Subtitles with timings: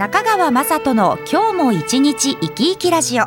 [0.00, 3.26] 中川雅人の今日も一日生き生きラジオ。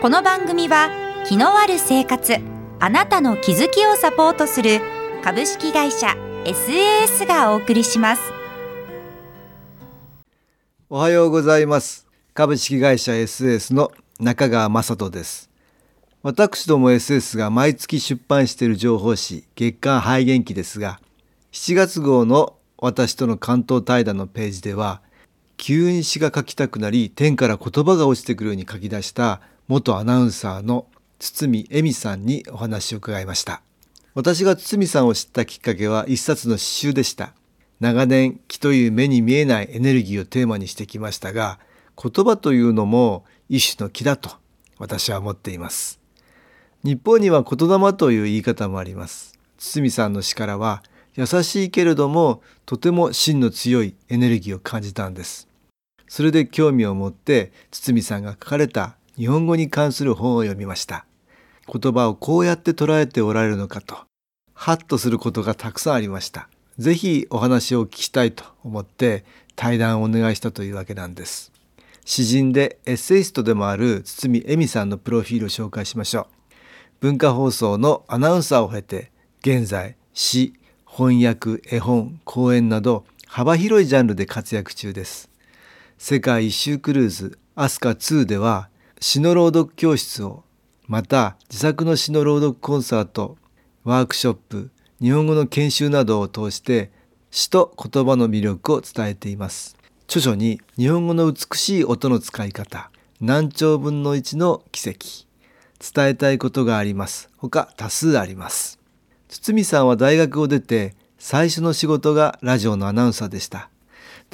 [0.00, 0.88] この番組は
[1.26, 2.36] 気のある生活
[2.78, 4.80] あなたの気づきをサポートする
[5.24, 6.14] 株式会社
[6.44, 8.22] SAS がお送りします。
[10.88, 12.06] おはようございます。
[12.34, 15.50] 株式会社 SAS の中川雅人です。
[16.22, 21.00] 私ども SS が毎月出版している情報誌月刊肺元気ですが
[21.50, 25.02] 7月号の私との関東対談のページでは
[25.56, 30.86] 急に詩が書きたくなり天から言葉が落ちてくるように書き出した元アナウンサーの
[31.18, 33.62] 堤恵美さんにお話を伺いました。
[34.14, 37.32] 私が堤さんを知ったきっかけは一冊の詩集でした。
[37.80, 41.58] 長年気という目に見えないエネルギーをテーマにしてきましたが
[42.00, 44.30] 言葉というのも一種の気だと
[44.78, 46.00] 私は思っています。
[46.82, 49.38] 日本には言霊という言い方もあります。
[49.58, 50.82] 堤さんの詩からは
[51.14, 55.48] 優しいけれどもとても芯の強いエネルギーを感じたんです。
[56.14, 61.06] それで興味を持って堤さんが書かれた日本語に関する本を読みました。
[61.66, 63.96] 言葉をこうやって捉えておられるのかと
[64.54, 66.48] ハッとすることがたくさんありました。
[66.78, 69.24] ぜひお話を聞きたいと思って
[69.56, 71.50] 対談をお願いしたというわけなんです。
[72.04, 76.54] 詩人でエッセイストでもある堤恵美さんのプロフィールを紹介しましょう。
[77.00, 79.10] 文化放送のアナウンサーを経て
[79.40, 80.54] 現在詩
[80.86, 85.33] 翻訳絵本講演など幅広いジャンルで活躍中です。
[85.98, 88.68] 世界一周クルーズアスカ2では
[89.00, 90.44] 詩の朗読教室を
[90.86, 93.38] また自作の詩の朗読コンサート
[93.84, 96.90] ワークショップ日本語の研修などを通して
[97.30, 99.76] 詩と言葉の魅力を伝えています。
[100.06, 102.90] 著書に日本語の美しい音の使い方
[103.20, 105.26] 何兆分の1の奇跡。
[105.80, 107.28] 伝えたいことがあります。
[107.36, 108.78] 他多数あります。
[109.28, 113.68] 堤さんは大学を出て最初の仕事がラジオのアナウンサーでした。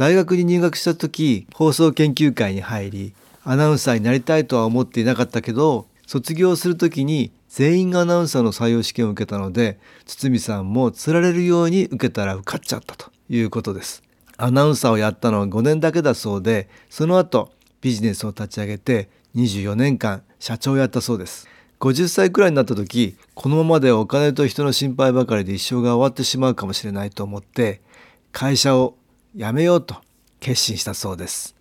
[0.00, 14.02] 大学に入学した時放送研究会に入りアナウンサーになりたいとは思っていなかったけど卒業する時に全員がアナウンサーの採用試験を受けたので堤さんもつられるように受けたら受かっちゃったということです。
[14.38, 17.52] アナウンサーをやったのは5年だけだそうでその後
[17.82, 21.46] ビジネスを立ち上げて24年間社長をやったそうです。
[21.78, 27.82] 50歳くらいになった時このままでお金と人の心配ばかりで一生が終わってしまうかもしれないと思って
[28.32, 28.94] 会社を
[29.34, 29.96] 辞めようと
[30.40, 31.54] 決心したそうです。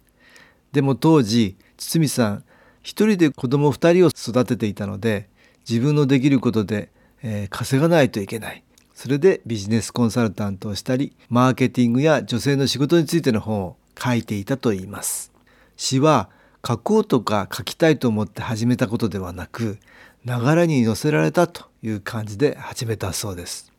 [0.71, 2.43] でも当時堤さん
[2.81, 5.29] 一人で子供2人を育てていたので
[5.67, 6.89] 自分のできることで、
[7.21, 8.63] えー、稼がないといけない。
[8.95, 15.31] それでビジネスコンサルタントをしたりマーケティングや女性の仕事についての本を書いていたといいます。
[15.77, 16.29] 詩は
[16.67, 19.77] 書こうとか書きたいと思って始めたことではなく
[20.25, 23.71] 流れに乗せられたという感じで始めたそうです。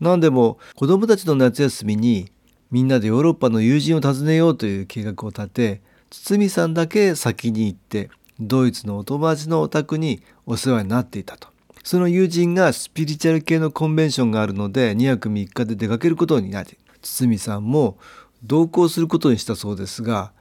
[0.00, 2.32] 何でも子供たちの夏休みに
[2.72, 8.10] みんなでヨーロッパの友人を訪ねようという計画を立て堤さんだけ先に行って
[8.40, 11.48] ドイツのお友達のお宅にお世話になっていたと。
[11.84, 17.98] その友人がスピリチュアル系のコンベンションがあるので2泊3日で出かけることになり堤さんも
[18.44, 20.32] 同行することにしたそうですが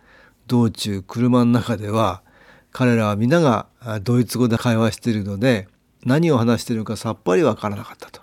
[0.46, 2.22] 道中車の中では
[2.72, 3.68] 彼らは皆が
[4.04, 5.68] ドイツ語で会話しているので
[6.06, 8.21] 何を話しているかさっぱりわからなかったと。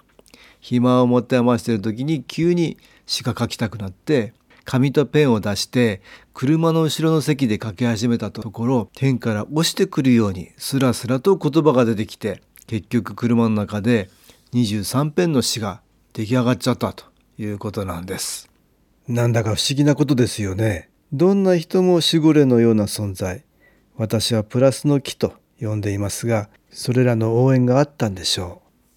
[0.61, 4.33] 暇を持て余している時に急に詩が書きたくなって
[4.65, 6.03] 紙とペンを出して
[6.35, 14.11] 車の後ろの席で書き始めたところ天から落ちてくるようにスラスラと言葉が出てきて結局車の中で
[14.53, 15.81] 23ペンの詩が
[16.13, 17.05] 出来上がっちゃったと
[17.39, 18.51] いうことなんです。
[19.07, 20.91] なんだか不思議なことですよね。
[21.13, 23.45] どんな人も守護霊のような存在。
[23.97, 28.68] 私はプラスの木と呼んでいますがそれらの応援があったんでしょう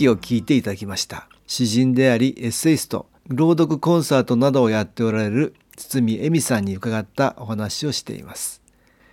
[0.00, 1.28] 音機を聞いていただきました。
[1.46, 8.62] 詩人でありエッセイスト朗読コンサートなどをやっておられる堤恵美さんに伺ったお話をしています。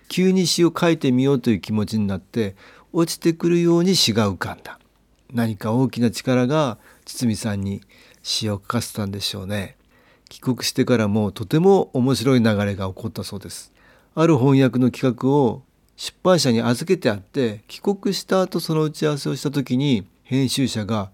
[0.08, 2.56] 急に詩を書いてみようという気持ちになって
[2.94, 4.78] 落ちてくるように詩が浮かんだ。
[5.30, 7.82] 何か大きな力が堤さんに
[8.22, 9.76] 詩を書かせたんでしょうね。
[10.30, 13.74] 帰国してからもとても面白い流れが起こったそうです。
[14.14, 15.62] ある翻訳の企画を
[15.96, 21.10] 出版社に預けてあって帰国した後その打ち合わせをした時に編集者が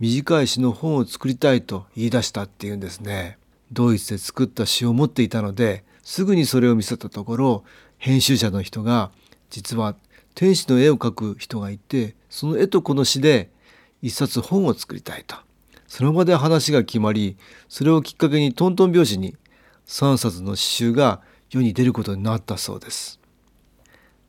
[0.00, 3.38] 短い詩の本を作りたいと言い出したっていうんですね。
[3.70, 7.64] ドイツで作った詩を持っていたのですぐにそれを見せたところ
[7.96, 9.12] 編集者の人が
[9.50, 9.94] 実は
[10.34, 13.50] 天使の絵を描く人がいてその絵とこの詩で
[14.02, 15.36] 一冊本を作りたいと。
[15.86, 17.36] その場で話が決まり
[17.68, 19.36] それをきっかけにトントン拍子に
[19.86, 21.20] 3冊の詩集が
[21.50, 23.20] 世に出ることになったそうです。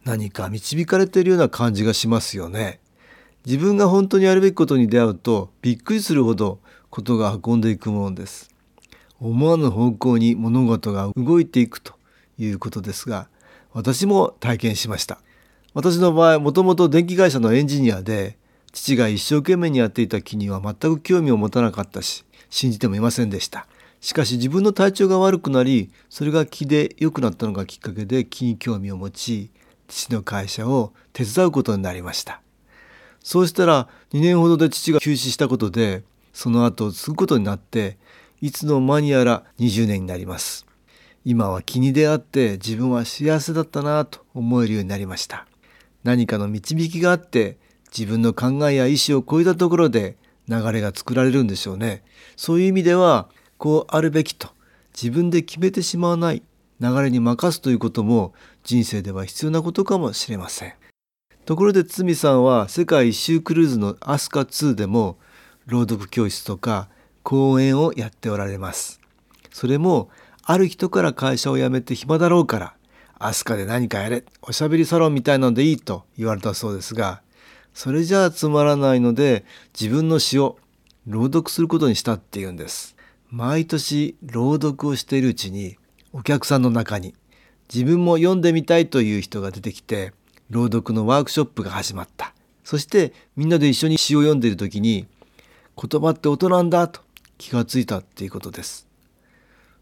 [0.05, 2.79] 何か導かれているような感じがしますよね。
[3.47, 6.59] 自分が本当にやるべきことに出会うとびっくりするほど
[6.89, 8.53] ことが運んでいくものです。
[9.21, 11.93] 思わぬ方向に物事が動いていくと
[12.37, 13.29] いうことですが
[13.71, 15.19] 私も体験しました。
[15.73, 18.37] 私の場合もともと電気会社のエンジニアで
[18.73, 23.65] 父が一生懸命にやっていた木には全く興味を持たなかったし信じてもいませんでした。
[24.01, 29.51] しかし自分の体調が悪くなりそれが木で良くなったのがきっかけで木に興味を持ち
[29.87, 32.41] 父の会社を手伝うことになりました。
[33.27, 37.97] そうしたら2年ほどで父が休止したことでその後継ぐことになって
[38.39, 40.65] いつの間にやら20年になります
[41.25, 45.45] 今は気に出会って自分は幸せだったなと思えるようになりました
[46.05, 47.57] 何かの導きがあって
[47.95, 50.15] 自分の考えや意志を超えたところで
[50.47, 52.03] 流れが作られるんでしょうね。
[52.37, 53.27] そういう意味では
[53.57, 54.49] こうあるべきと
[54.93, 56.43] 自分で決めてしまわない
[56.79, 58.33] 流れに任すということも
[58.63, 60.86] 人生では必要なことかもしれません。
[61.47, 65.17] ところで堤さんは世界一周クルーズのアスカ2でも
[65.65, 66.89] 朗読教室とか
[67.23, 68.99] 講演をやっておられます。
[69.53, 70.09] それも
[70.43, 72.73] ある人から会社を辞めて暇だろうから
[73.17, 77.21] アスカで何かやれおしゃべりサロンみたいなのでいいと言われたそうですが
[77.73, 79.45] それじゃあつまらないので
[79.79, 80.57] 自分の詩を
[81.05, 82.97] 朗読することにしたっていうんです
[83.29, 85.77] 毎年朗読をしているうちに
[86.11, 87.15] お客さんの中に
[87.73, 90.11] 自分も読んでみたいという人が出てきて
[90.49, 92.33] 朗読のワークショップが始まった。
[92.63, 95.07] そしてみんなで一緒に詩を読んでいる時に
[95.81, 97.01] 言葉って音なんだと
[97.37, 98.87] 気がついたっていうことです。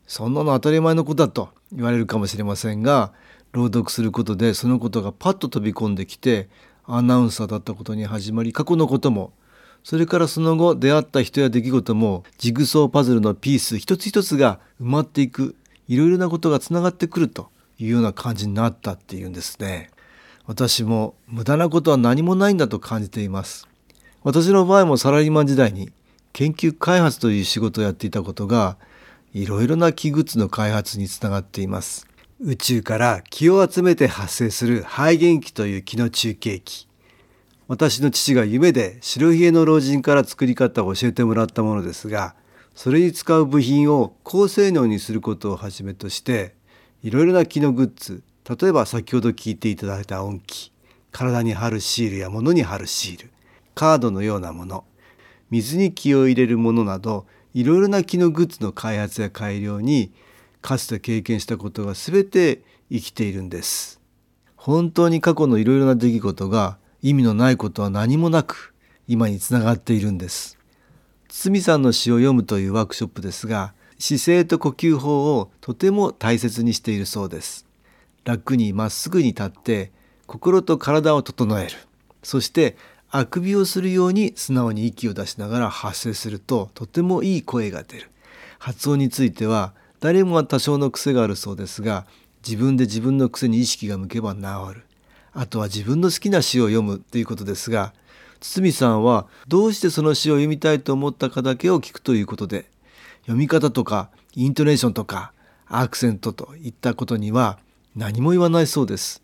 [0.08, 3.12] そんなの当たり前のことだと言われるかもしれませんが
[3.54, 6.48] 朗読することでそのことがパッと飛び込んできて
[6.86, 9.34] アナウンサーだったことに始まり過去のことも
[9.84, 15.56] それからその後出会った人や出来事もジグソーパズルのピース一つ一つが埋まっていく
[15.88, 19.90] いろいろなことがつながってくるというような感じになったっていうんですね。
[20.48, 23.68] 私も無駄なことは何もないんだと感じています。
[24.24, 25.92] 私の場合もサラリーマン時代に
[26.34, 28.78] 研究開発という仕事をやっていたことが
[29.34, 32.08] いろいろな器具の開発につながっています。
[32.42, 36.86] 宇宙から気を集めて発生する肺元気という気の中継機
[37.70, 42.36] 私の父が夢で白ひげの老人から作り方を教えてもらったものですが
[42.76, 46.56] それに使う部品を高性能にすることをはじめとして
[47.04, 50.72] いろいろな気のグッズ例えば先ほど聞いていただいた音機
[51.12, 53.32] 体に貼るシールや物に貼るシール。
[53.74, 54.84] カードのようなもの。
[55.50, 60.12] 水に気を入れるものなどいろいろな気のグッズの開発や改良に
[60.62, 62.62] かつて経験したことが全て
[62.92, 64.02] 生きているんです。
[64.56, 68.74] 本当に過去のいろいろな出来事が意味のないことは何もなく
[69.08, 70.58] 今につながっているんです。
[71.30, 77.65] 堤さんの詩を読むというワークショップですが姿勢と呼吸法をとても大切にしているそうです。
[78.26, 79.92] 楽にまっすぐに立って
[80.28, 81.72] 心と体を整える。
[82.24, 82.76] そして
[83.10, 88.10] あくびをするように素直に息を出しながら発声するととてもいい声が出る。
[88.60, 92.06] 発音については誰もが多少の癖があるそうですが
[92.46, 94.42] 自分で自分の癖に意識が向けば治
[94.74, 94.86] る。
[95.34, 97.94] あとは自分の好きな詩を読むということですが
[98.40, 102.70] 堤さんはどうしてその詩を読みたいと思ったかだけを聞くということで
[103.24, 105.34] 読み方とかイントネーションとか
[105.68, 107.60] アクセントといったことには
[107.96, 109.24] 何も言わないそうです。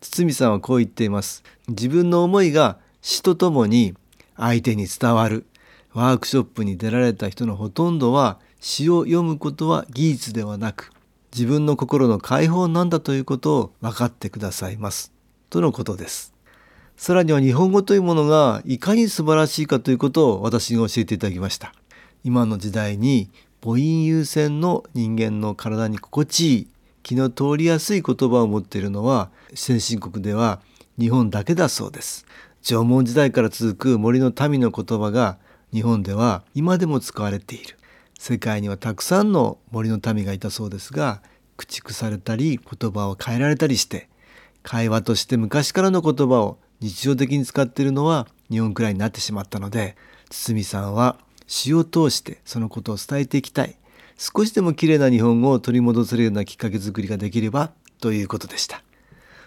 [0.00, 1.44] 堤さんはこう言っています。
[1.68, 3.94] 自分の思いが詩とともに
[4.34, 5.44] 相手に伝わる。
[5.92, 10.92] ワークショップに出られた人のほとんどは詩を読むことは技術ではなく
[11.34, 15.12] 自分の心の解放なんだということを分かってくださいます。
[15.50, 16.32] とのことです。
[16.96, 21.74] さらには日本語というものがいかに素晴らしいかということを私に教えていただきました。
[22.24, 23.30] 今の時代に
[23.62, 26.68] 母音優先の人間の体に心地いい
[27.02, 30.60] 気の通りやすい言葉を持っているのは先進国では
[30.98, 32.26] 日本だけだそうです。
[32.62, 35.38] 縄文時代から続く森の民の言葉が
[35.72, 37.78] 日本では今でも使われている。
[38.18, 41.22] 世界にはたくさんの森の民がいたそうですが
[41.56, 44.08] 駆逐されたり言葉を変えられたりして
[44.64, 49.96] 会話として昔からの言葉を日常的に使っているのは日本くらいになってしまったので
[50.30, 53.76] 堤さんは詩を通してそのことを伝えていきたい。
[54.20, 57.70] 少しでも綺麗な日本語を取り戻せるようなきっかけ作りができれば
[58.00, 58.82] ということでした。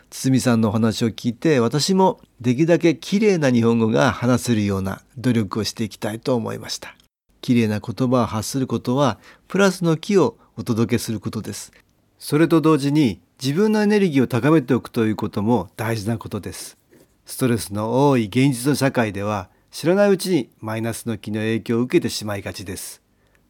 [0.09, 6.95] 堤さんのお話を聞いて私もできるだけ綺麗な日本語が話せるような努力をしていきたいと思いました。
[7.41, 11.73] 綺麗な言葉を発することはプラスの気をお届けすることです。
[12.17, 16.77] それと同時に自分のエネルギーを高めておくということも大事なことです。
[17.25, 23.01] ストレスの多い現実の社会では知らないうちにマイナスの気の影響を受けてしまいがちです。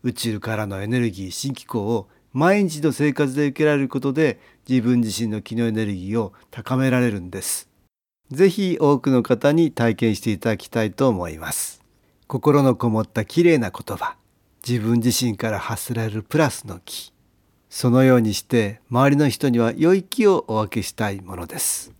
[0.04, 7.70] 宇宙からのエネルギー新機構を毎日の生活で受けられることで自分自身の気のエネルギーを高められるんです。
[8.32, 11.82] ぜひ多くの方に体験していただきたいと思います。
[12.28, 14.16] 心のこもった綺麗な言葉。
[14.68, 17.14] 自分自身から発せられるプラスの気
[17.70, 21.94] そのようにして周りの人には良い気をお分けしたいものです。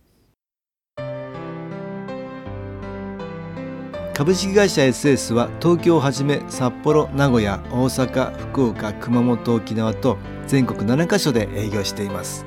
[4.14, 12.44] 株式会社 SS は東京をはじめ札幌名古屋大阪福岡熊本沖縄と全国7カ所で営業しています。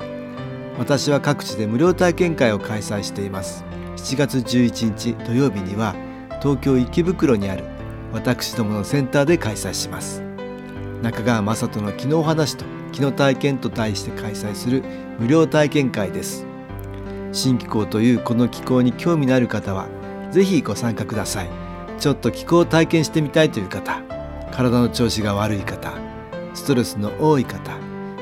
[0.78, 3.64] 私は各地で無料体験会を開催しています。
[3.96, 5.96] 7月11日土曜日には
[6.40, 7.64] 東京池袋にある
[8.12, 10.22] 私どものセンターで開催します。
[11.02, 14.84] 中川雅人の昨日話と昨日体験と題して開催する
[15.18, 16.46] 無料体験会です。
[17.32, 19.88] 新気候というこの気候に興味のある方は
[20.36, 21.48] ぜひご参加ください。
[21.98, 24.02] ちょっと気候を体験してみたいという方
[24.52, 25.94] 体の調子が悪い方
[26.52, 27.78] ストレスの多い方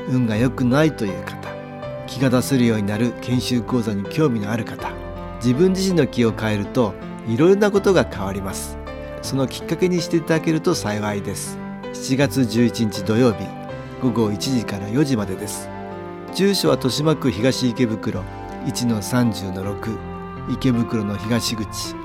[0.07, 1.49] 運が良くないという方
[2.07, 4.93] 気が出せるようになる研修講座に興味のある方
[5.43, 6.93] 自分自身の気を変えると
[7.27, 8.77] いろいろなことが変わります。
[9.21, 11.57] そのきっかけにしていただけると幸いです。
[11.91, 13.45] 7月11日土曜日
[14.01, 15.67] 午後1時から4時までです。
[16.33, 18.23] 住所は豊島区東池袋
[18.67, 19.97] 1-30-6
[20.53, 22.04] 池袋の東口。